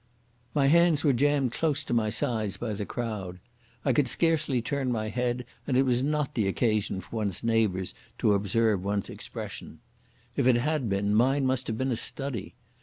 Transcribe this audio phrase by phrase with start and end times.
[0.55, 3.37] My hands were jammed close to my sides by the crowd;
[3.85, 7.93] I could scarcely turn my head, and it was not the occasion for one's neighbours
[8.17, 9.77] to observe one's expression.
[10.35, 12.55] If it had been, mine must have been a study.